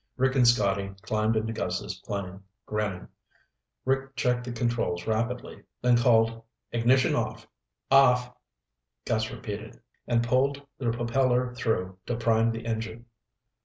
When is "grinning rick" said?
2.65-4.15